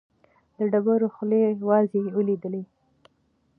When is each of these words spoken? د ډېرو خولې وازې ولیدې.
د 0.71 0.73
ډېرو 0.85 1.07
خولې 1.15 1.41
وازې 1.69 1.99
ولیدې. 2.17 2.61